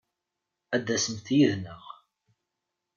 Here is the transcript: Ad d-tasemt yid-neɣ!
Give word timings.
Ad 0.75 0.81
d-tasemt 0.85 1.27
yid-neɣ! 1.37 1.83